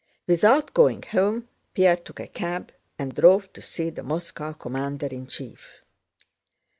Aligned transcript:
Without 0.25 0.73
going 0.73 1.03
home, 1.03 1.47
Pierre 1.75 1.95
took 1.97 2.19
a 2.21 2.25
cab 2.27 2.71
and 2.97 3.13
drove 3.13 3.53
to 3.53 3.61
see 3.61 3.91
the 3.91 4.01
Moscow 4.01 4.51
commander 4.53 5.05
in 5.05 5.27
chief. 5.27 5.83